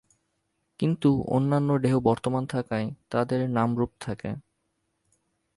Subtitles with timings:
[0.79, 4.29] কিন্তু অন্যান্য ঢেউ বর্তমান থাকায় তাদের নাম-রূপ থাকে।